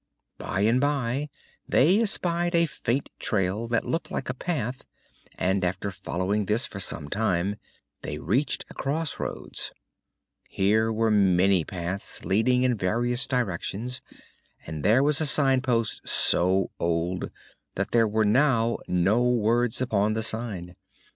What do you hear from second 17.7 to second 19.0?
that there were now